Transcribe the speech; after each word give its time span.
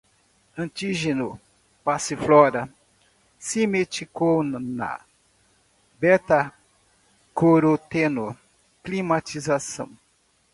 antígeno, 0.57 1.39
passiflora, 1.85 2.67
simeticona, 3.37 4.99
betacoroteno, 5.99 8.35
climatização 8.83 9.91